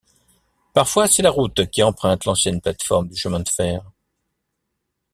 Parfois 0.73 1.07
c'est 1.07 1.21
la 1.21 1.29
route 1.29 1.69
qui 1.69 1.83
emprunte 1.83 2.25
l'ancienne 2.25 2.59
plate-forme 2.59 3.09
du 3.09 3.15
chemin 3.15 3.39
de 3.39 3.47
fer. 3.47 3.81